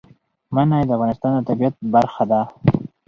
[0.53, 2.41] منی د افغانستان د طبیعت برخه ده.